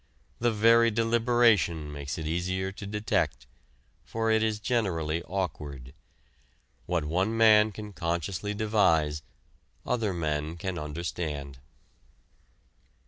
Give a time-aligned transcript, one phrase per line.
[0.39, 3.45] The very deliberation makes it easier to detect,
[4.03, 5.93] for it is generally awkward.
[6.87, 9.21] What one man can consciously devise,
[9.85, 11.59] other men can understand.